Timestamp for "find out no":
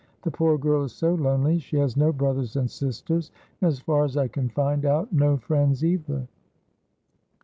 4.49-5.37